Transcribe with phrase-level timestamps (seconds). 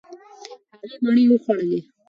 [0.79, 1.79] هغې مڼې وخوړلې.